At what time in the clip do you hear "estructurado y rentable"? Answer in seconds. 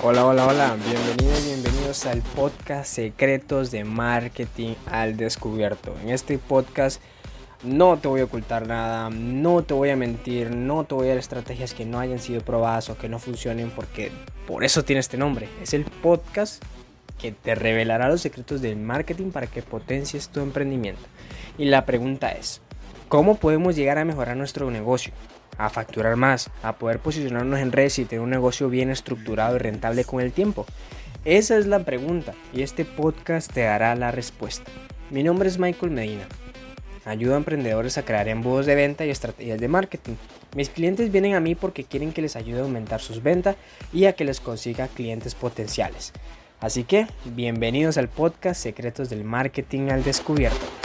28.90-30.04